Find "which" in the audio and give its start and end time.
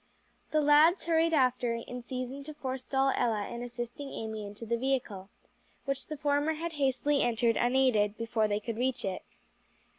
5.85-6.07